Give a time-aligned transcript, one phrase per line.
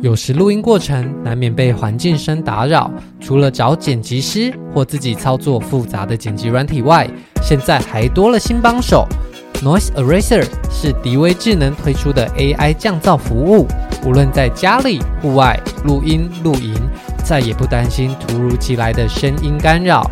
[0.00, 2.88] 有时录音过程难免被环境声打扰，
[3.20, 7.08] 除了找剪辑师或自己操作复杂的剪辑软体外，
[7.42, 9.06] 现在还多了新帮手。
[9.54, 13.66] Noise Eraser 是迪威智能推出的 AI 降噪服务，
[14.06, 16.74] 无论在家里、户外录音、露营，
[17.24, 20.08] 再也不担心突如其来的声音干扰。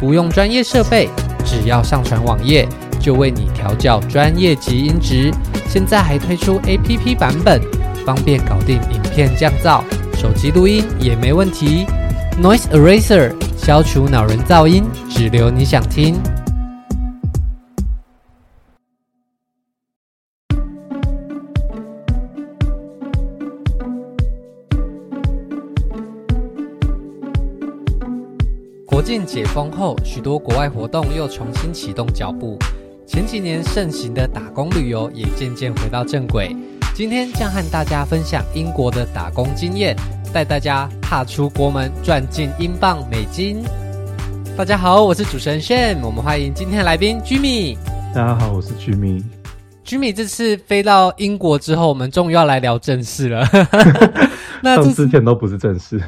[0.00, 1.08] 不用专业设备，
[1.44, 2.68] 只要上传网页，
[2.98, 5.30] 就为你调校专业级音质。
[5.68, 7.60] 现在还推出 APP 版本。
[8.08, 9.82] 方便搞定影片降噪，
[10.14, 11.84] 手机录音也没问题。
[12.42, 16.14] Noise Eraser 消除恼人噪音，只留你想听。
[28.86, 32.58] 国境解封后，许多国外活动又重新启动脚步。
[33.06, 36.56] 前几年盛行的打工旅游也渐渐回到正轨。
[36.98, 39.94] 今天将和大家分享英国的打工经验，
[40.32, 43.62] 带大家踏出国门，赚进英镑美金。
[44.56, 47.78] 大家好，我是主持人 Shane，我们欢迎今天的来宾 Jimmy。
[48.12, 49.22] 大家好，我是 Jimmy。
[49.86, 53.48] Jimmy 这次飞到英国之后，我们终于要来聊正事了。
[54.60, 56.02] 那之前都不是正事。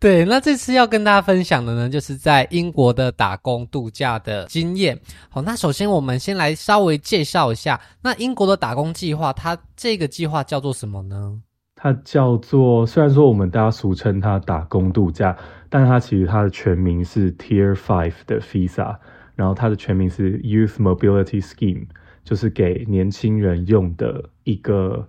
[0.00, 4.98] 对，那这次要跟大家分享的呢，就是在英国的打工度假的经验。
[5.28, 11.38] 好，那首先我们先来稍微介绍一下，那英国的打工计划，它这个计划叫做什么呢？
[11.76, 15.36] 它叫做，虽然说我们大家俗称它打工度假，
[15.68, 18.96] 但它其实它的全名是 Tier Five 的 Visa，
[19.34, 21.86] 然后它的全名是 Youth Mobility Scheme，
[22.24, 25.06] 就是给年轻人用的一个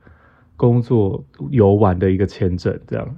[0.58, 3.18] 工作游玩的一个签证，这样。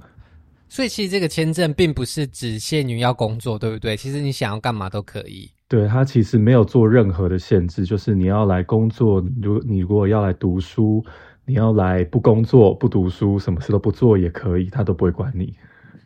[0.68, 3.96] 所以其实这个签证并不是只限于要工作，对不对？
[3.96, 5.50] 其实你想要干嘛都可以。
[5.68, 11.04] 对，它其实没有做任何的限制，就是你要来工作，如你如果要来读书，
[11.46, 15.54] 你要来不工作不读书，什么事都不做也可以，他都不会管你。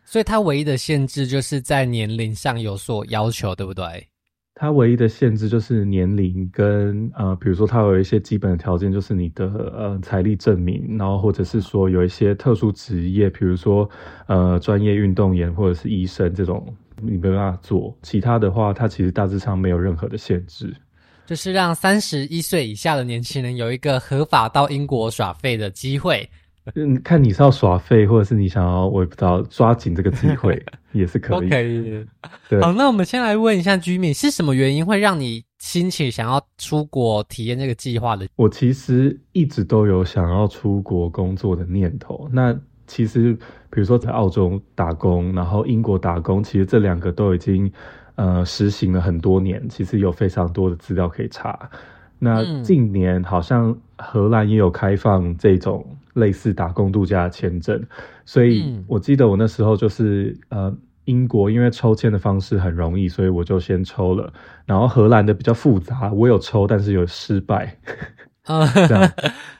[0.05, 4.07] 所以它唯一的限制就是在年龄上有所要求，对不对？
[4.61, 13.89] 它唯一的限制就是年龄跟呃，比如说它有一些基本的条件，就是你的呃财力证明，然后或者是说有一些特殊职业，比如说
[14.27, 17.97] 呃专业运动员或者是医生这种，你没办法做。
[18.01, 20.75] 其他的话，它其实大致上没有任何的限制，
[21.25, 26.29] 就是让三十一岁以下的年轻人有一个合法到英国耍废的机会。
[26.75, 30.61] 嗯， 看你是要耍废，或者是你想要，我也不知道，抓紧这个机会
[30.93, 31.47] 也是可以。
[31.47, 32.05] OK，
[32.49, 32.61] 对。
[32.61, 38.27] 好，那我们先来问一下 Jimmy，是什么原因会让你兴起想要出国体验这个计划的？
[38.35, 42.29] 我其实一直都有想要出国工作的念头。
[42.31, 42.57] 那
[42.87, 43.33] 其实，
[43.69, 47.71] 比如说在澳洲打工，然后英国打工，其实这两个都已经
[48.15, 51.69] 呃实行了很多年，其实有非常多的资料可以查。
[52.17, 57.81] 那近年好像荷兰也有开放这种类似打工度假的签证，
[58.25, 60.75] 所以我记得我那时候就是呃
[61.05, 64.31] 英国，因为抽签的方式很容易，所以我就先抽了。
[64.65, 67.77] 然后荷兰的比较复杂，我有抽，但是有失败。
[68.43, 69.11] 啊， 这样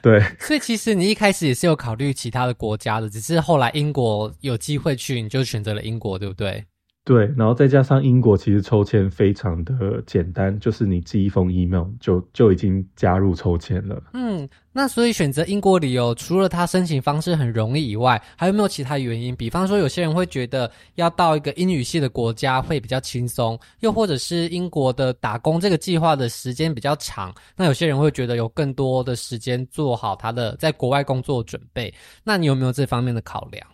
[0.02, 0.20] 对。
[0.38, 6.64] 所以其实你一开始也是有考虑其他的国家的，只是后来英国有机会去，你就选择了英国，对不对？
[7.02, 14.00] 对，然后再加上英国其实抽签非常的简单，就是你寄一封 email 就就已经加入抽签了。
[14.12, 19.34] 嗯，那所以选择英国理由，除了它申请方式很容易以外，还有没有其他原因？
[19.34, 31.92] 比方说，有些人会觉得要到一个英语系的国家会比较轻松，又或者是英国的打工这个计划的时间比较长，那有些人会觉得有更多的时间做好他的在国外工作准备。
[32.22, 33.66] 那你有没有这方面的考量？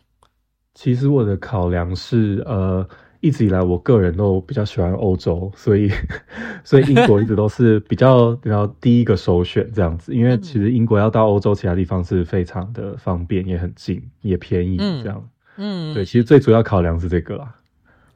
[0.75, 2.89] 其实我的考量是呃。
[3.21, 5.91] 一直以来，我个人都比较喜欢欧洲，所以
[6.65, 10.15] 所以英国一直都是比较比较第一个首选这样子。
[10.15, 15.29] 因为其实英国要到欧洲其他地方是非常的方便，也很近，也便宜这样。
[15.57, 17.55] 嗯，嗯对，其实最主要考量是这个啦。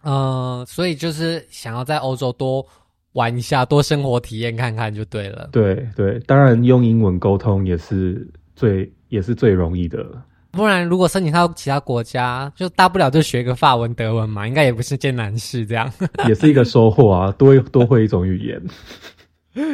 [0.02, 2.66] 嗯，所以就是想要在欧洲多
[3.12, 5.48] 玩一下，多生活体验看看就对了。
[5.52, 10.06] 对对，当然用英文沟通也是最也是最容易的。
[10.52, 15.64] 不然，如果申请到其他国家，就大不了就学个法文、德文嘛，应该也不是件难事。
[15.64, 15.90] 这样
[16.28, 18.60] 也是一个收获啊，多多会一种语言，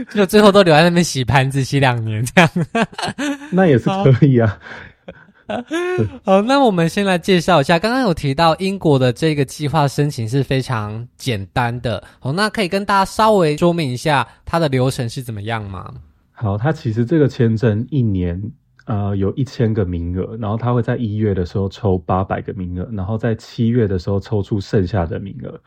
[0.14, 2.50] 就最后都留在那边洗盘子洗两年这样，
[3.50, 4.58] 那也是可以啊。
[6.24, 12.02] 好，那我们先来介绍一下，刚刚有提到英国的这个计划申请是非常简单的。
[12.18, 15.90] 好，那可以跟大家稍微说明一下它的流程是怎么样吗？
[16.32, 18.38] 好，它其实这个签证一年。
[18.86, 25.60] 呃，有一千个名额，然后他会在一月的时候抽八百个名额，然后在七月的时候抽出剩下的名额。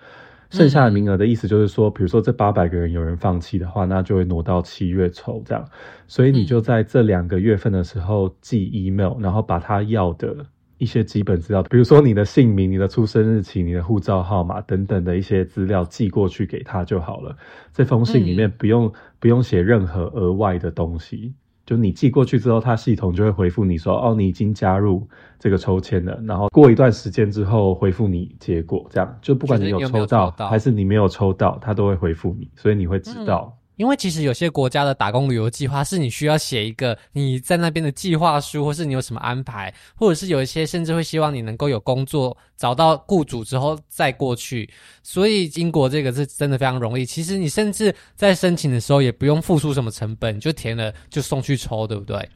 [0.49, 5.63] 剩下的名额的意思就是说，比如说这八百个人有人放弃的话，那就会挪到七月抽这样。
[6.07, 10.35] 所以你就在这两个月份的时候寄 email，然后把他要的
[10.79, 17.35] 一些基本资料，比如说你的姓名、你的出生日期、你的护照号码等等的一些资料寄过去给他就好了。
[17.71, 21.31] 这封信里面不用、嗯、不用写任何额外的东西，
[21.69, 25.07] 就你寄过去之后，它系统就会回复你说：“哦，你已经加入
[25.37, 33.55] 这个抽签了。”然后过一段时间之后回复你结果，这样就不管你有抽到，有有抽到还是你没有抽到，它都会回复你，所以你会知道。
[33.79, 44.69] 因为其实有些国家的打工旅游计划是你需要写一个你在那边的计划书，或是你有什么安排，或者是有一些甚至会希望你能够有工作，找到雇主之后再过去。
[45.01, 47.05] 所以英国这个是真的非常容易。
[47.05, 52.29] 其实你甚至在申请的时候也不用付出什么成本，就填了就送去抽，对不对？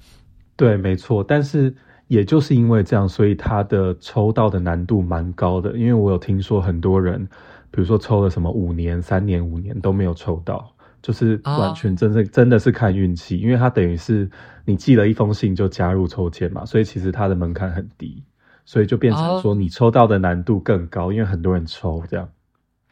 [0.55, 1.21] 对，没错。
[1.21, 1.75] 但是
[2.07, 5.77] 也就是因为这样，所以它的抽到的难度蛮高的。
[5.77, 7.27] 因为我有听说很多人，
[7.69, 10.73] 比如说抽了什么五年、三年、五年都没有抽到。
[11.03, 14.27] 就是完全真正真的是看运气，因为它等于是
[14.63, 18.23] 你寄了一封信就加入抽签嘛，所以其实它的门槛很低，
[18.63, 22.29] 所以就变成说你抽到的难度更高，因为很多人抽这样。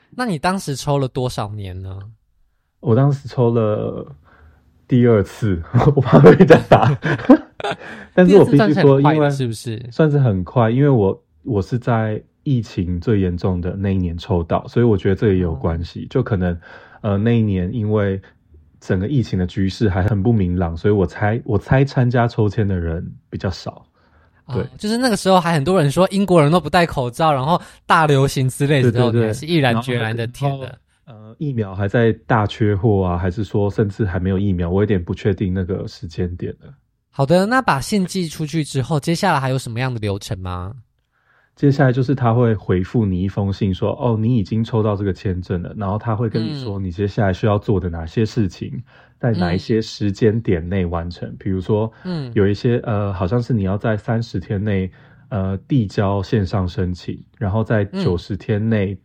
[0.09, 1.97] 那你当时抽了多少年呢？
[2.81, 4.13] 我当时抽了
[4.89, 5.63] 第二次，
[5.95, 6.93] 我怕被人家打，
[8.13, 10.69] 但是我必须说，因为是不是算是很快？
[10.69, 16.59] 因为我我是在疫情最严重的那一年抽到，所以我觉得这也有关系，就可能。
[17.01, 18.21] 呃，那一年因为
[18.79, 23.85] 整个疫情的局势还很不明朗，所以我猜我猜参加抽签的人比较少。
[24.53, 30.77] 对、哦，就是那个时候还很多人说英国人都不戴口罩，然后大流行之类的，对对对，是毅然决然的填的。
[31.05, 34.69] 呃，疫苗还在大缺货啊，还是说甚至还没有疫苗？
[34.69, 36.73] 我有点不确定那个时间点了。
[37.09, 40.73] 好的，那把信寄出去之后，接下来还有什么样的流程吗？
[41.61, 48.81] 接下来就是他会回复你一封信说，说哦，你已经抽到这个签证了，然后他会跟你说你接下来需要做的哪些事情，
[49.19, 51.29] 在哪一些时间点内完成。
[51.29, 54.89] 嗯、比如说，嗯，有一些呃，好像是你要在三十天内
[55.29, 58.97] 呃递交线上申请，然后在九十天内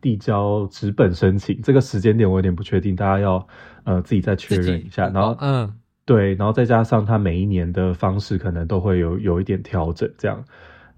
[0.00, 1.58] 递交纸本申请。
[1.58, 3.46] 嗯、这个时间点我有点不确定，大家要
[3.84, 5.08] 呃自己再确认一下。
[5.10, 5.72] 然后，嗯，
[6.04, 10.44] 对，然后再加上他每一年的方式可能都会有有一点调整，这样。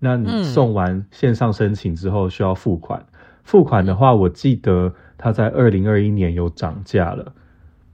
[0.04, 3.06] 那你送完线上申请之后需要付款，嗯、
[3.44, 7.32] 付款的话，我记得它在二零二一年有涨价了，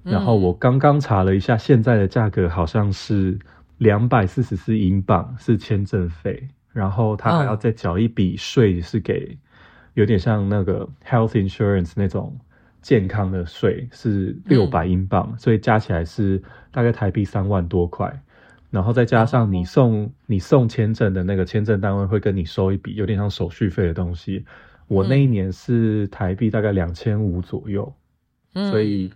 [0.05, 3.38] 嗯、然后我刚刚查了一下，现在的价格好像是
[3.76, 9.37] 两百四十四英镑是签证费，然后他还要再缴一笔税，是给
[9.93, 12.34] 有点像那个 health insurance 那种
[12.81, 18.11] 健康的税，是六百英镑，嗯、所以加起来是大概台币三万多块。
[18.70, 24.44] 然后再加上你送你送签证的那个签证单位会跟你收一笔有点像手续费的东西，
[24.86, 27.92] 我那一年是台币大概两千五左右，
[28.54, 29.10] 嗯，所以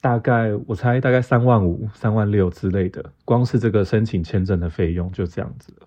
[0.00, 5.86] 大概我猜大概三万五、三万六之类的，光是这个申请签证的费用就这样子了。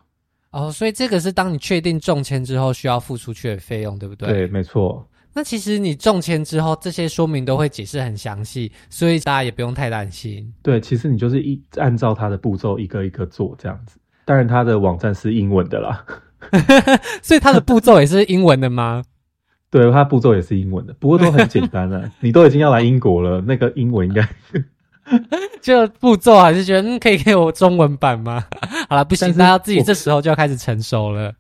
[0.51, 4.30] 哦，所以这个是当你确定中签之后需要付出去的费用，对不对？
[4.30, 5.06] 对，没错。
[5.36, 10.50] 那其实你中签之后，这些说明都会解释很详细，所以大家也不用太担心。
[10.64, 13.98] 对，其实你就是一按照它的步骤一个一个做这样子。
[14.24, 16.06] 当然，它的网站是英文的啦，
[17.22, 19.04] 所以它的步骤也是英文的吗？
[19.70, 22.10] 对，它步骤也是英文的，不过都很简单啊。
[22.22, 24.26] 你都已经要来英国了，那个英文应该
[25.62, 28.45] 就步骤还是觉得嗯，可以给我中文版吗？
[28.88, 31.33] 好了，不行，大家自己这时候就要开始成熟了。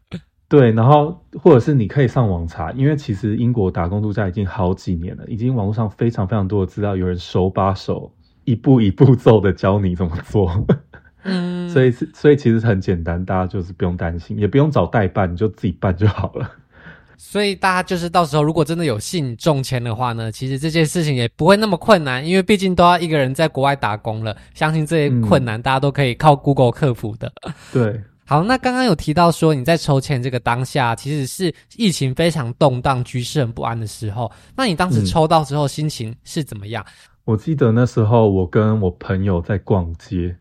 [0.47, 10.51] 对，然后或者是你可以上网查，因为其实英国打工度假已经好几年了，已经网络上非常非常多的资料，有人手把手、一步一步骤的教你怎么做。
[11.27, 16.51] 嗯，所以是所以其实很简单，大家就是不用担心，也不用找代办，你就自己办就好了。
[17.17, 27.33] 所以大家就是到时候如果真的有幸中签的话呢，其实这件事情也不会那么困难，因为毕竟都要一个人在国外打工了，相信这些困难大家都可以靠 Google 克服的。
[27.47, 28.01] 嗯、对。
[28.27, 34.31] 好，那刚刚有提到说你在抽签这个当下，其实是疫情非常动荡、局势很不安的时候。
[34.57, 36.83] 那你当时抽到之后心情是怎么样？
[36.87, 36.91] 嗯，
[37.25, 40.35] 我记得那时候我跟我朋友在逛街，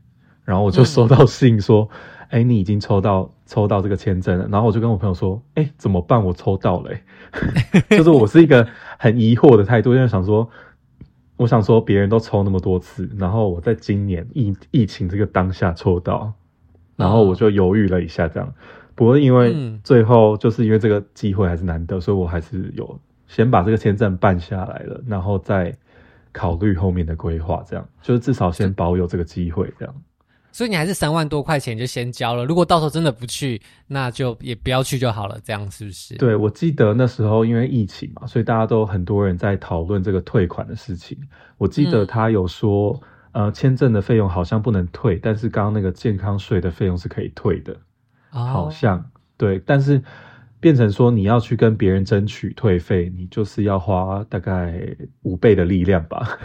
[0.44, 1.86] 然后我就收到信说
[2.30, 6.24] ：“哎、嗯欸，你已经抽到抽到这个签证了。”然后我就跟我朋友说：“哎、欸，怎么办？
[6.24, 7.84] 我抽到了、欸。
[7.98, 8.66] ”就是我是一个
[8.98, 10.48] 很疑惑的态度，因为想说，
[11.36, 16.32] 我想说别人都抽那么多次，然后我在今年疫疫情这个当下抽到。
[16.96, 18.52] 然后我就犹豫了一下，这样。
[18.96, 22.96] 不过因为最后就是因为这个机会还是难得，所以我还是有
[23.26, 25.76] 先把这个签证办下来了，然后再
[26.30, 27.60] 考虑后面的规划。
[27.68, 29.92] 这样就是至少先保有这个机会，这样。
[30.52, 32.44] 所以你还是三万多块钱就先交了。
[32.44, 35.36] 如果到时候真的不去，那就也不要去就好了。
[35.42, 36.14] 这样是不是？
[36.16, 41.18] 对，我记得那时候因为疫情嘛，所以大家都很多人在讨论这个退款的事情。
[41.58, 43.02] 我记得他有说。
[43.34, 47.76] 呃，签证的费用好像不能退，但是刚刚那个健康税的费用是可以退的
[48.32, 48.46] ，oh.
[48.46, 49.04] 好像
[49.36, 50.00] 对，但是
[50.60, 54.80] 变成说你要去跟别人争取退费，你就是要花大概
[55.22, 56.38] 五倍的力量吧？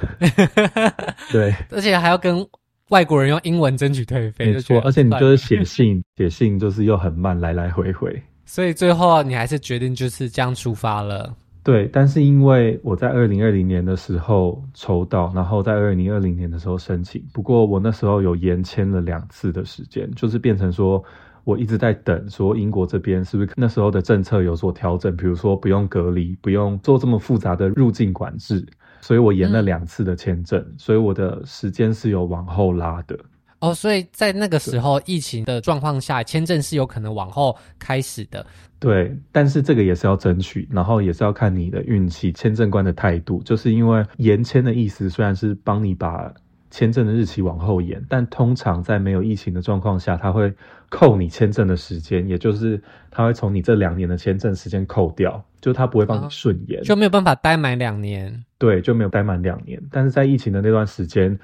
[1.31, 2.46] 对， 而且还要跟
[2.89, 8.19] 外国人用英文争取退费，没错，而且你就是写 信，写信就是又很慢，来来回回。
[8.46, 11.31] 所以最后你还是决定就是这样出发了。
[11.61, 21.03] 对，但是因为我在二零二零年的时候抽到，然后在二零二零年的时候申请，不过我那时候有延签了两次的时间，就是变成说
[21.43, 28.65] 我一直在等，说英国这边是不是那时候的政策有所调整，比如说不用隔离，不用做这么复杂的入境管制，
[29.01, 33.19] 所以我延了两次的签证，嗯、所以我的时间是有往后拉的。
[33.59, 38.45] 哦，所以在那个时候疫情的状况下，签证是有可能往后开始的。
[38.79, 43.43] 对，但是这个也是要争取，然后也是要看你的运气，签证官的态度。
[43.43, 46.33] 就是因为延签的意思虽然是帮你把
[46.71, 50.53] 签证的日期往后延，但通常在没有疫情的状况下，他会
[50.87, 58.45] 扣你签证的时间，也就是他会从你这两年的签证时间扣掉，就他不会帮你顺延，就没有办法待满两年。
[58.57, 59.81] 对，就没有待满两年。
[59.91, 61.37] 但是在疫情的那段时间。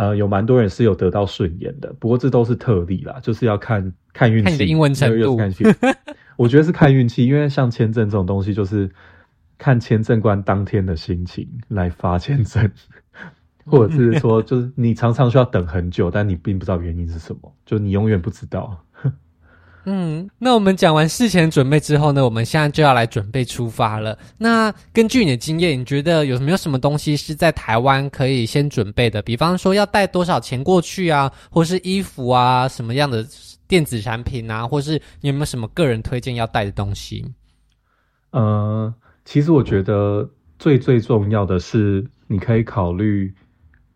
[0.00, 4.44] 呃，有蛮多人是有得到顺延的，不过这都是特例啦，就是要看看运气。
[4.44, 5.38] 看你的英文程度，
[6.36, 8.90] 我觉得是看运气，因为像签证这种东西，就是
[9.58, 12.70] 看签证官当天的心情来发签证，
[13.66, 18.82] 或者是说，就是你常常需要等很久，但你并不知道原因是什么，就你永远不知道。
[19.86, 24.16] 嗯，那我们讲完事前准备之后呢，我们现在就要来准备出发了。
[24.36, 29.22] 那根据你的经验，你觉得有没有什么东西是在台湾可以先准备的？
[29.22, 33.26] 比方说要带多少钱过去啊，或是衣服啊，什么样的
[33.66, 37.24] 电子产品啊，或是你有没有什么个人推荐要带的东西？
[38.32, 38.92] 呃，
[39.24, 43.32] 其实我觉得最最重要的是，你可以考虑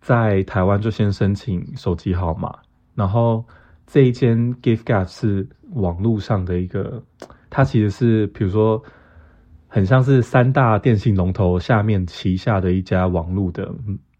[0.00, 2.54] 在台湾就先申请手机号码，
[2.94, 3.44] 然后
[3.86, 5.46] 这一间 gift gap 是。
[5.74, 7.02] 网络上的一个，
[7.50, 8.82] 它其实是比如说，
[9.68, 13.74] 很像是三大电信龙头下面旗下的一家网络的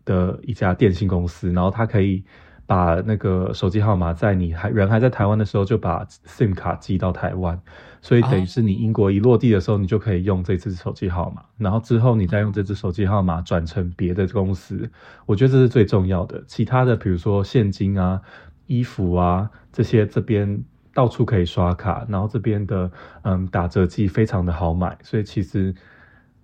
[0.05, 2.23] 的一家电信公司，然后它可以
[2.67, 7.61] 把那个手机号码在你还人还在台湾的时候就把 SIM 卡寄到台湾，
[8.01, 14.91] 所以等于是你英国一落地的时候，你就可以用这支手机号码，然后之后你再用这支手机号码转成别的公司，
[15.27, 16.43] 我觉得这是最重要的。
[16.47, 18.21] 其他的比如说现金啊、
[18.67, 20.65] 衣服啊这些这边。
[20.95, 22.91] 到处可以刷卡，然后这边的
[23.23, 25.75] 嗯打折季非常的好买，所以其实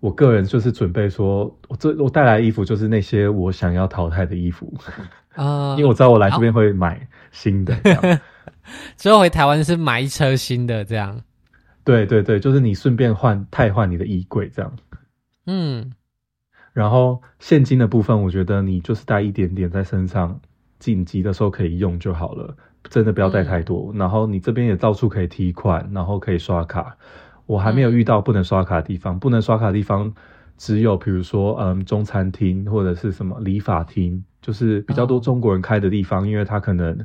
[0.00, 4.74] 我个人就是准备说，我这我带来的衣服就是那些我想要淘汰的衣服
[5.36, 8.20] 啊，uh, 因为我知道我来这边会买新的这样，
[8.98, 11.20] 之后回台湾是买一车新的这样，
[11.84, 14.72] 对对对，就是你顺便换汰换你的衣柜这样，
[15.46, 15.92] 嗯，
[16.72, 20.40] 然后现金的部分，我觉得你就是带一点点在身上，
[20.78, 22.56] 紧急的时候可以用就好了。
[22.88, 26.96] 真的不要带太多，嗯、然后你这边也到处可以提款，然后可以刷卡。
[27.46, 30.12] 我还没有遇到不能刷卡的地方，嗯、不能刷卡的地方
[30.56, 36.98] 只有比如说嗯中餐厅或者是什么理发厅，就是比较多中国人开的地方，哦、因为他可能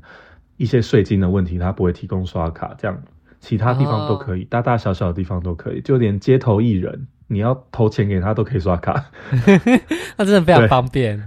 [0.58, 2.76] 一些税金的问题，他不会提供刷卡。
[2.78, 3.02] 这样
[3.40, 9.04] 其他地方都可以，哦、大大小小的地方都可以，就连街头艺人，你要投钱给他都可以刷卡，
[10.18, 11.18] 那真的非常方便。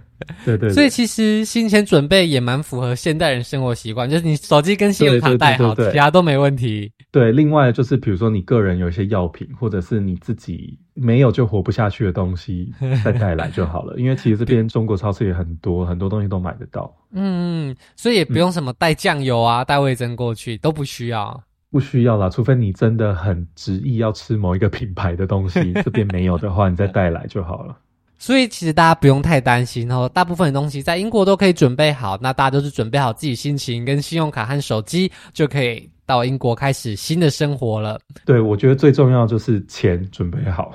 [0.44, 6.90] 对，对对，所以其实行前准备也蛮符合现代人生活习惯， 就是你手机跟信用卡带好，其他都没问题。
[7.12, 12.72] 对，另外就是比如说你个人有一些药品，或者是你自己没有就活不下去的东西，
[13.04, 13.96] 再带来就好了。
[13.96, 16.92] 因为其实这边中国超市也很多，很多东西都买得到。
[17.12, 21.40] 嗯，所以也不用什么带酱油啊、带味噌过去，都不需要。
[21.70, 27.76] 不需要啦，除非你真的很执意要吃某一个品牌的东西， 这边没有的话，你再带来就好了。
[28.20, 32.18] 所以其实大家不用太担心，然后大部分的东西在英国都可以准备好。
[32.20, 38.00] 那大家都是准备好自己心情跟信用卡和手机，就可以到英国开始新的生活了。
[38.24, 40.74] 对，我觉得最重要就是钱准备好，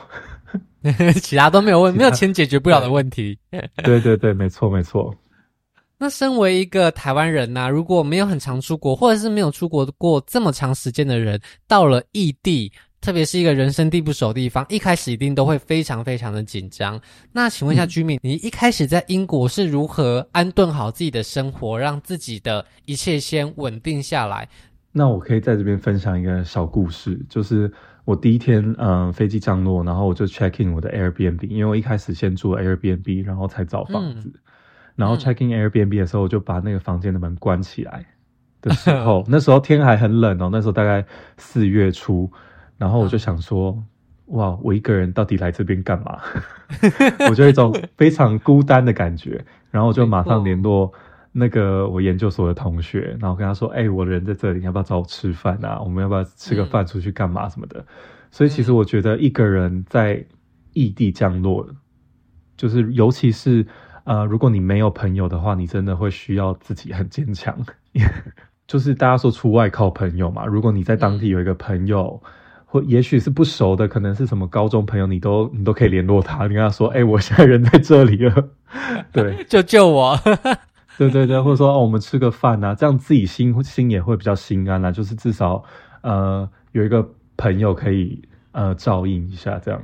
[1.21, 3.37] 其他都没有问，他没有钱解决不了的问题。
[3.83, 5.13] 对对对，没错没错。
[6.03, 12.69] 那身为一个台湾人呐、啊，如果没有很常出国，或者是没有出国过这么长时间的人，到了异地。
[12.99, 16.99] 特别是一个人生地不熟的地方，一开始一定都会非常非常的紧张。
[17.33, 24.47] 那请问一下居民，嗯、你一开始在英国是如何安顿好自己的生活，让自己的一切先稳定下来？
[24.93, 27.69] 那我可以在这边分享一个小故事，就是
[28.05, 34.31] 我第一天嗯、呃、飞机降落，然后我就 check in 我的 Airbnb，因为我一开始先住 Airbnb，然后才找房子。
[34.33, 34.39] 嗯、
[34.95, 38.05] 然后 check in Airbnb 的时候，我就把那个房间的门关起来
[38.61, 41.05] 的时 候，那时候天还很冷哦，那时候大概
[41.37, 42.31] 四月初。
[42.77, 46.19] 然后我就想说，啊、哇，我一个人到底来这边干嘛？
[47.29, 49.43] 我就有一种非常孤单的感觉。
[49.71, 50.91] 然后我就马上联络
[51.31, 55.79] 那个我研究所的同学，然后跟他说：“哎、欸，我的人在这里，你要不要找我吃饭啊？
[55.81, 57.85] 我们要不要吃个饭出去干嘛什么的？”嗯、
[58.29, 60.23] 所以其实我觉得一个人在
[60.73, 61.67] 异地降落，
[62.57, 63.65] 就是尤其是
[64.03, 67.57] 呃，如果你没有朋友的话，你真的会需要自己很坚强。
[68.67, 72.21] 就是大家说出外靠朋友嘛，如果你在当地有一个朋友。
[72.23, 72.29] 嗯
[72.73, 78.49] 或也许是不熟的，可能是什么高中朋友，你都你都可以联络他，你跟他说：“哎、欸，我现在人在这里了，
[79.11, 80.17] 对， 救救我。
[80.97, 84.91] ”对对对，或者说哦，我们吃个饭啊，这样自己心心也会比较心安啦、啊。
[84.91, 85.63] 就是至少
[86.01, 87.07] 呃有一个
[87.37, 88.19] 朋友可以
[88.53, 89.79] 呃照应一下，这样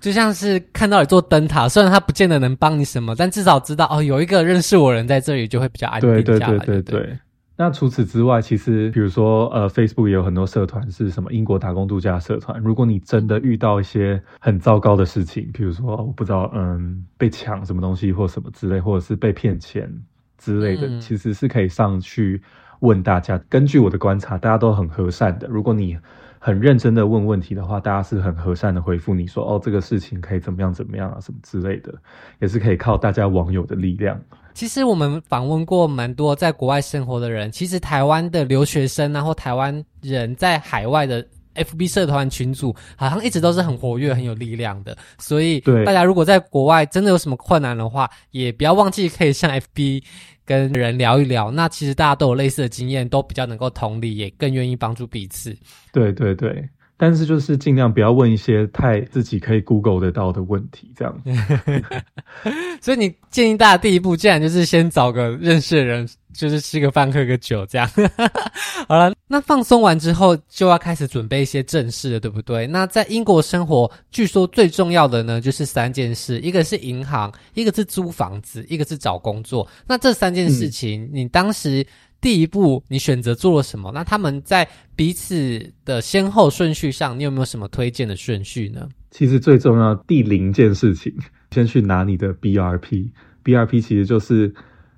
[0.00, 6.22] 就像是看到一座灯塔，虽然他不见得能帮你什么，但至少知道哦有一个认识我人在这里，就会比较安定下来。
[6.22, 7.00] 对对对对对。
[7.00, 7.18] 对
[7.60, 12.56] 那除此之外，其实比如说，呃，Facebook 也有很多社团是什么英国打工度假社团。
[12.62, 19.92] 如果你真的遇到一些很糟糕的事情，比如说我不知道，嗯，被抢什么东西或什么之类，或者是被骗钱
[20.38, 22.40] 之类的，嗯、其实是可以上去
[22.78, 23.36] 问大家。
[23.48, 25.48] 根据我的观察，大家都很和善的。
[25.48, 25.98] 如果你
[26.38, 31.94] 很认真的问问题的话，大家是很和善的回复你说，哦，这个事情可以怎么样怎么样啊，什么之类的，
[32.40, 34.20] 也是可以靠大家网友的力量。
[34.54, 41.24] 其实我们访问过蛮多在国外生活的人，其实台湾的留学生，然后台湾人在海外的
[41.58, 44.96] FB 社团群组，好像一直都是很活跃、很有力量的。
[45.18, 50.02] 所以，大家如果在国外真的有什么困难的话，也不要忘记可以向 FB
[50.44, 51.50] 跟人聊一聊。
[51.50, 55.56] 那其实大家都有类似的经验，都比较能够同理，也更愿意帮助彼此。
[55.92, 56.68] 对对对。
[57.00, 61.22] 但是就是尽量不要问一些太自己可以 Google 得到的问题，这样。
[62.82, 67.88] 所以你建议大家第一步，既然就是先找个认识的人，就是吃个饭、喝个酒，这样。
[68.88, 72.66] 好了，那放松完之后，就要开始准备一些正事了，对不对？
[72.66, 79.66] 那在英国生活，据说最重要的呢，就是三件事：一个是银行，一个是租房子，一个是找工作。
[79.86, 81.86] 那这三件事情，你当时。
[82.20, 83.92] 第一步，你选择做了什么？
[83.94, 84.66] 那他们在
[84.96, 88.88] 彼此的先后顺序上，你有没有什么推荐的顺序呢？
[89.12, 91.14] 其实最重要第零件事情，
[91.52, 93.08] 先去拿你的 BRP。
[93.44, 94.52] BRP 其实就是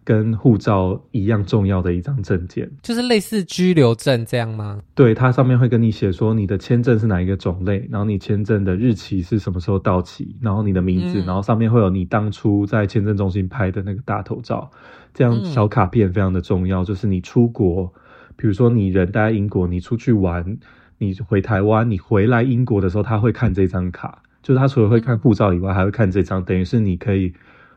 [0.05, 4.81] 跟护照一样重要的一张证件，就是类似居留证这样吗？
[4.95, 14.71] 对，它上面会跟你写说你的签证是哪一个种类，然后你签证的日期是什么时候到期，然后你的名字，嗯、然后上面会有你当初在签证中心拍的那个大头照。
[15.13, 17.93] 这样小卡片非常的重要，嗯、就是你出国，
[18.37, 20.59] 比如说你人待在英国，你出去玩，
[20.99, 27.33] 你回台湾，你回来英国的时候，他会看这张卡，就是他除了会看护照以外，还会看这张，等于是你可以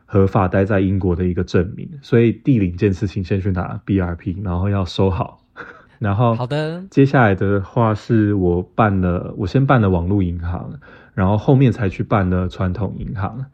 [0.05, 1.89] 合法待在英国的一个证明。
[2.01, 5.39] 所以第零件事情，先去拿 BRP，然后要收好。
[5.99, 10.79] 然后好的，接下来的话是我办了，我先办了网络银行，
[11.13, 13.45] 然后后面才去办了传统银行。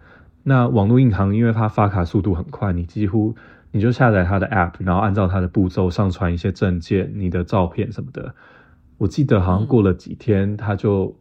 [0.44, 3.36] 那网络银行因为它发卡速度很快，你几乎。
[3.72, 8.34] 你就下载它的 App，然后按照它的步骤上传一些证件、你的照片什么的。
[8.98, 11.16] 我记得好像过了几天，他就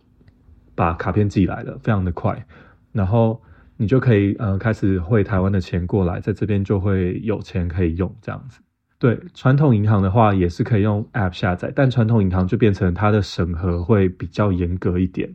[0.75, 2.47] 把卡片寄来了，非常的快。
[2.91, 3.43] 然后
[3.79, 8.61] 你就可以呃开始汇台湾的钱过来，在这边就会有钱可以用这样子。
[8.99, 15.35] 对，传统银行的话也是可以用 App 下载，但传统银行就变成它的审核会比较严格一点。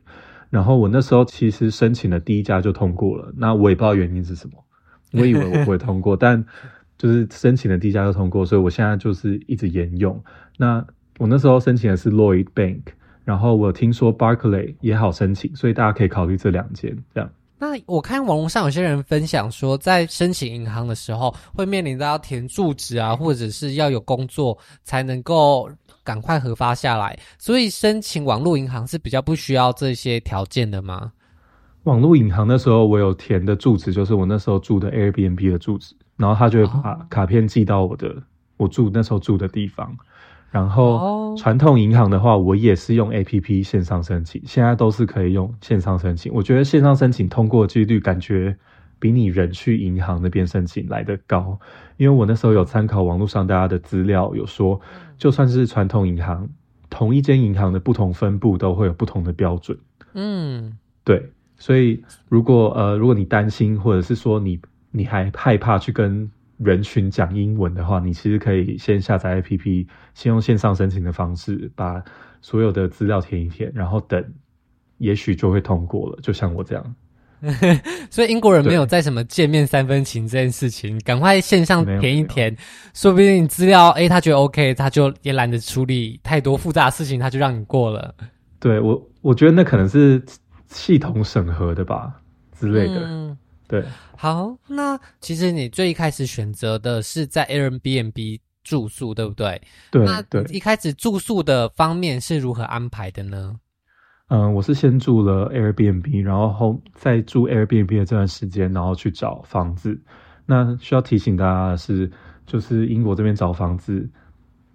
[0.51, 4.63] 然后我那时候其实申请的第一家就通过了，那我也不知道原因是什么，
[5.13, 6.45] 我以为我不会通过， 但。
[6.95, 10.23] 就是申请的第一家就通过，所以我现在就是一直沿用。
[10.57, 10.85] 那
[11.17, 12.81] 我那时候申请的是 Lloyd Bank，
[13.25, 16.95] 然后我听说 Barclay 也好申请，所以大家可以考虑这两间。
[17.13, 17.29] 这样。
[17.63, 25.69] 那我看网络上有些人分享说，在申请银行的时候，会面临到要填住址啊，或者是要有工作才能够
[26.03, 27.17] 赶快核发下来。
[27.39, 31.13] 所以申请网络银行是比较不需要这些条件的吗？
[31.83, 35.95] 网络银行那时候我有填的住址，就是我那时候住的 Airbnb 的住址。
[36.17, 38.17] 然后他就会把卡片寄到我的、oh.
[38.57, 39.95] 我住那时候住的地方，
[40.53, 46.31] 然后传统银行的话，我也是用 APP 线上申请，现在都是可以用线上申请。
[46.31, 48.55] 我觉得线上申请通过几率感觉
[48.99, 51.59] 比你人去银行那边申请来得高，
[51.97, 54.79] 因为我那时候有参考网络上大家的资料，有说
[55.17, 56.47] 就算是传统银行，
[56.91, 59.75] 同一间银行的不同分部都会有不同的标准。
[60.13, 64.59] 嗯，对，所以如果呃如果你担心或者是说你。
[64.95, 72.01] 你还害怕去跟人群讲英文的话，你其实可以先下载 APP，先用线上申请的方式把
[72.41, 74.23] 所有的资料填一填，然后等，
[74.97, 76.19] 也许就会通过了。
[76.21, 76.95] 就像我这样，
[78.09, 82.55] 所以英国人没有在什么见面三分情这件事情，赶快线上填一填，
[82.93, 88.13] 说不定你资料诶他觉得 OK，他就也懒得处理太多复杂的事情，他就让你过了。
[88.59, 90.23] 对我，我觉得那可能是
[90.67, 92.21] 系统审核的吧
[92.57, 93.01] 之类的。
[93.03, 93.37] 嗯
[93.67, 93.83] 对，
[94.17, 99.61] 好，那其实你最一开始选择的是在 Airbnb 住宿，对不对？
[99.91, 100.43] 对，那对。
[100.45, 103.55] 一开始住宿的方面是如何安排的呢？
[104.27, 109.99] 嗯、呃，我是先住了 Airbnb，然后后在住 Airbnb 的这段时间，然后去找房子。
[110.45, 112.11] 那需要提醒大家的是，
[112.45, 114.09] 就是英国这边找房子。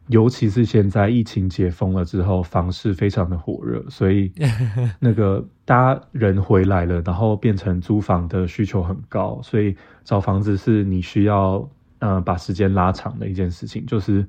[0.09, 4.33] 尤其是现在疫情解封了之后，房市非常的火热，所以
[4.99, 11.69] 那个大家人回来了，然后变成租房的需求很高，所以找房子是你需要
[11.99, 14.27] 呃把时间拉长的一件事情，就是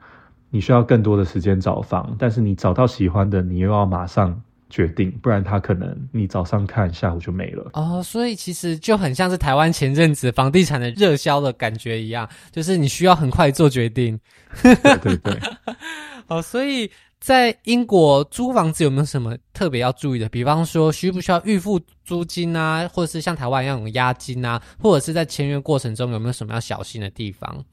[0.49, 4.41] 你需要更多的时间找房，但是你找到喜欢的，你又要马上。
[4.69, 8.01] 决定，不然他可能你早上看，下午就没了哦。
[8.03, 14.19] 所以其实就很像是台湾前阵子房地产的热销的感觉一样，就是你需要很快做决定。
[14.61, 15.39] 对对对。
[16.27, 20.29] 哦，所以在英国租房子有没有什么特别要注意的？
[20.29, 27.65] 比方说，需不需要预付租金啊，或者是像台湾一样有押金啊，或者是在签约过程中有没有什么要小心的地方？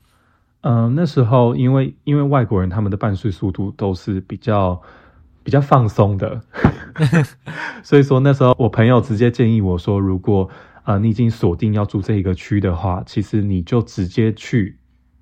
[0.63, 4.81] 嗯、呃，那时候因为因为外国人他们的办税速度都是比较。
[5.47, 6.43] 比较放松的，
[7.85, 10.51] 所以说那时候我朋友直接建议我说，如果
[10.83, 14.77] 啊、呃、你已经锁定要住这一个区的话，其实你就直接去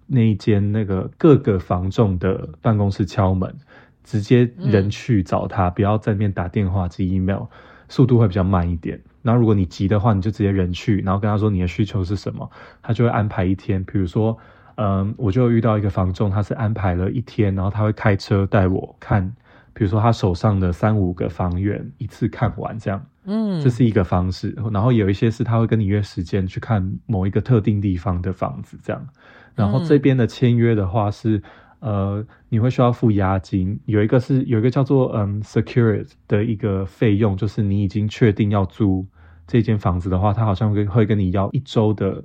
[0.07, 3.55] 那一间那个各个房仲的办公室敲门，
[4.03, 7.43] 直接人去找他，不要在那边打电话及 email，
[7.91, 8.99] 速度会比较慢一点。
[9.21, 13.85] 然后如果你急的话，你就直接人去，然后跟他说你的需求是什么，他就会安排一天。
[13.85, 14.39] 比如说，
[14.77, 19.35] 嗯、呃，我就遇到一个房仲，他是安排了一天，然后他会开车带我看。
[19.75, 24.57] 比如说他手上的三五个房源一次看完这样，嗯，这是一个方式。
[24.73, 29.07] 然后有一些是他会跟你约时间去看某一个特定地方的房子这样。
[29.55, 31.43] 然后这边的签约的话是，
[31.81, 39.05] 呃，你会需要付押金，有一个是有一个叫做嗯 security 的一个费用，就是你已经确定要租
[39.47, 42.23] 这间房子的话，他好像会会跟你要一周的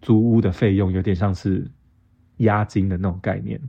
[0.00, 1.64] 租屋的费用，有点像是
[2.38, 3.60] 押金的那种概念。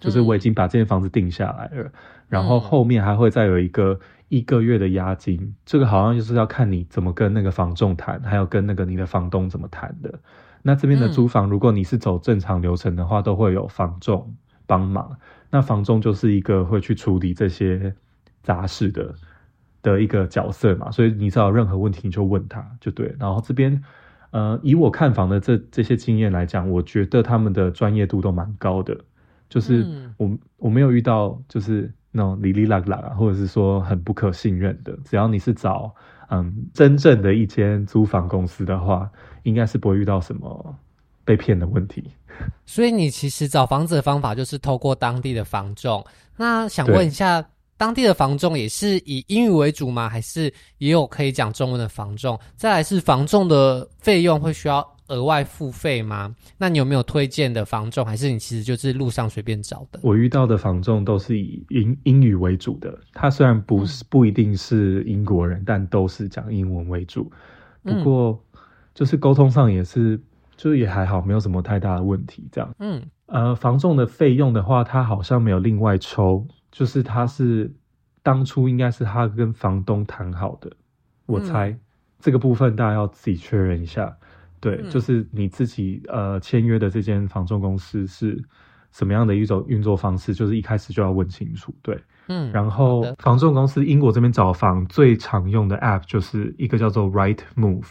[0.00, 1.92] 就是我已经把这间房子定下来了，
[2.28, 10.18] 然后后面还会再有一个一个月的押金，这个好像就是要看你怎么跟那个房仲谈，还有跟那个你的房东怎么谈的。
[10.62, 14.34] 那这边的租房，如果你是走正常流程的话，都会有房仲
[14.66, 15.16] 帮忙。
[15.50, 17.94] 那房仲就是一个会去处理这些
[18.42, 19.14] 杂事的
[19.82, 23.14] 的一个角色嘛，所以你只要有任何问题你就问他就对。
[23.18, 23.82] 然后这边
[24.30, 28.96] 呃，以我看房的这这些经验来讲，我觉得他们的专业度都蛮高的。
[29.50, 29.86] 就是
[30.16, 34.96] 我、嗯、我没有遇到就是那种哩哩啦啦啊，或者是说很不可信任的。
[35.04, 35.94] 只要你是找
[36.30, 39.10] 嗯真正的一间租房公司的话，
[39.42, 40.74] 应该是不会遇到什么
[41.24, 42.02] 被骗的问题。
[42.64, 46.02] 所以你其实找房子的方法就是透过当地的房仲。
[46.36, 47.44] 那想问一下，
[47.76, 50.08] 当地的房仲也是以英语为主吗？
[50.08, 52.38] 还是也有可以讲中文的房仲？
[52.56, 56.34] 再来是房仲的费用会需要额外付费吗？
[56.56, 58.06] 那你有没有推荐的房仲？
[58.06, 60.00] 还是你其实就是路上随便找的？
[60.02, 62.98] 我遇到的房仲都是以英英语为主的。
[63.12, 67.30] 他虽然不是不一定是英国人，嗯、但都是讲英文为主。
[67.82, 68.42] 不过
[68.94, 70.20] 就是沟通上也是，
[70.56, 72.48] 就是也还好，没有什么太大的问题。
[72.52, 77.72] 这样，嗯，呃，房仲的费用的话，他好像没有另外抽，就是他是
[78.22, 80.70] 当初应该是他跟房东谈好的。
[81.26, 81.80] 我猜、嗯、
[82.18, 84.16] 这个部分大家要自己确认一下。
[84.60, 88.40] 对，嗯、就是你自己呃签约的这间房仲公司是
[88.92, 91.72] 什么样的一种运作方式，就是一开始就要问清楚。
[91.80, 97.86] 对，嗯，然后房仲公司英国这边找房最常用的 app 就是一个叫做 Right Move，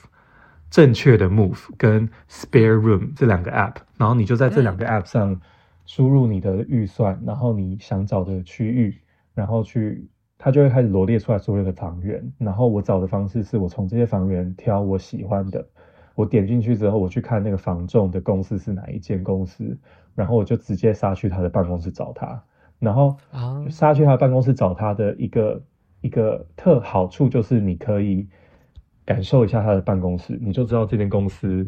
[0.70, 5.40] 正确的 Move 跟 Spare Room 这两个 app，然后你就在这两个 app 上
[5.86, 8.96] 输入你的预算，嗯、然后你想找的区域，
[9.34, 15.66] 然后去它就会开始罗列出来所有的房源，然后我找的方式是我从这些房源挑我喜欢的。
[16.20, 19.78] 我点进去之后，我去看那个房仲的公司是哪一间公司，
[20.14, 22.44] 然后我就直接杀去他的办公室找他。
[22.78, 23.16] 然后
[23.70, 25.64] 杀去他的办公室找他的一个
[26.02, 28.28] 一个特好处就是你可以
[29.06, 31.66] 感受一下他的办公室，你就知道这间公司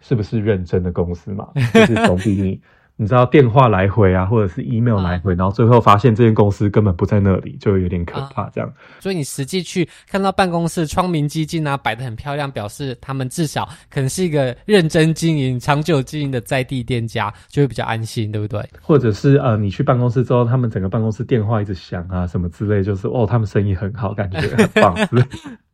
[0.00, 2.60] 是不是认真的公司嘛，就是总比你。
[2.98, 8.48] 你知道电话来回啊，或者是 email 来回，啊、然后最后发现这间公司根本不在那里，就有点可怕。
[8.48, 18.66] 这样，啊、所以你实际去看到办公室窗明几净啊，摆的很漂亮，表示他们至少可能是一个认真经营、长久经营的在地店家，就会比较安心，对不对？
[18.80, 24.96] 或者是呃，你去办公室之后，他们整个办公室电话一直响啊，什么之类，就是哦，他们生意很好，感觉很棒。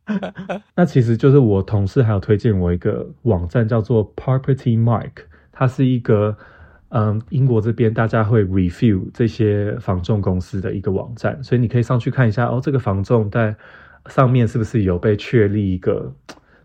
[0.75, 5.11] 那其实就是我同事还有推荐我一个网站，叫做 Property Mark，
[5.53, 6.37] 它是一个。
[6.95, 13.55] 嗯，英国这边大家会 review 这些房仲公司的一个网站，所以你可以上去看一下哦，这个房仲在
[14.09, 16.13] 上面是不是有被确立一个，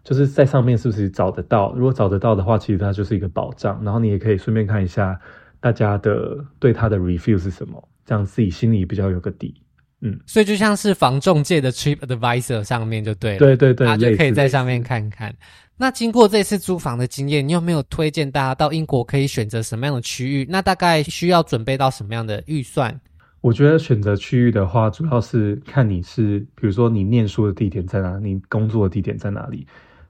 [0.05, 1.73] 就是在上面是不是找得到？
[1.75, 3.83] 如果找得到的话，其实它就是一个保障。
[3.83, 5.19] 然后你也可以顺便看一下
[5.61, 9.62] 大家的对它的 review 是什么，这样自己心里比较有个底。
[10.01, 15.35] 嗯，所以就像是房仲介的 Trip Advisor 上面就对了，对对对，大家就可以在上面看看。
[15.77, 20.47] 那经过这次租房的经验，你有没有推荐大家到英国可以选择什么样的区域？
[20.49, 23.01] 那大概需要准备到什么样的预算？
[23.41, 29.67] 我觉得选择区域的话，主要是看你是，比如说你念书的地点在哪里，你工作的地点在哪里，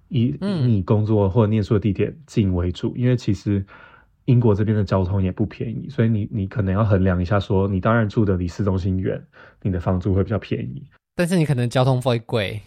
[0.08, 3.64] 以你工作或者念书的地点近为主，因为其实。
[4.28, 9.18] 英国这边的交通也不便宜，所以你你可能要衡量一下，说你当然住的离市中心远，
[9.62, 10.86] 你的房租会比较便宜，
[11.16, 12.60] 但是你可能交通费贵，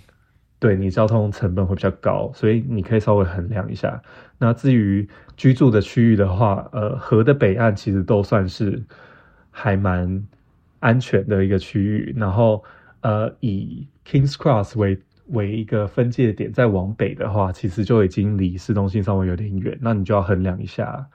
[0.57, 4.01] 对，你交通成本会比较高，所以你可以稍微衡量一下。
[4.39, 8.83] 那至于居住的区域的话，呃，河的北岸其实都算是
[9.51, 10.27] 还蛮
[10.79, 12.63] 安全的一个区域，然后
[13.01, 21.07] 呃，以 Kings Cross 为为一个分界点，再往北的话，其实就已经离市中心稍微有点远，那你就要衡量一下。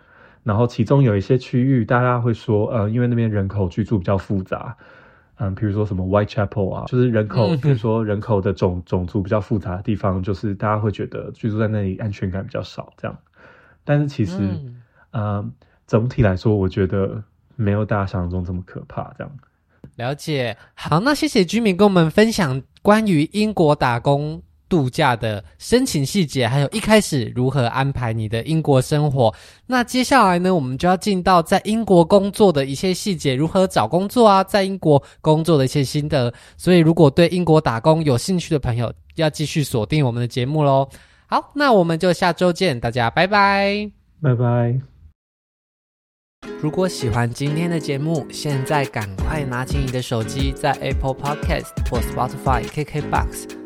[0.47, 4.77] 然后其中有一些区域，大家会说，呃，因为那边人口居住比较复杂，
[5.39, 13.19] 嗯，比如说什么 Whitechapel 啊，就是人口，比如说人口的种种族比较复杂的地方，就是大家会觉得居住在那里安全感比较少，这样。
[13.85, 15.51] 但是其实，嗯，呃，
[15.85, 17.21] 总体来说，我觉得
[17.57, 19.33] 没有大家想象中这么可怕，这样。
[19.97, 20.57] 了解。
[20.75, 29.33] 好，那谢谢居民跟我们分享关于英国打工度假的申请细节，还有一开始如何安排你的英国生活。
[29.67, 36.33] 那接下来呢，我们就要进到在英国工作的一些细节，如何找工作啊，在英国工作的一些心得。
[36.57, 40.89] 所以，如果对英国打工有兴趣的朋友，要继续锁定我们的节目喽。
[41.27, 43.91] 好，那我们就下周见，大家拜拜，
[44.23, 44.81] 拜拜。
[46.61, 53.66] 如果喜欢今天的节目，现在赶快拿起你的手机，在 Apple Podcast 或 Spotify、KKBox。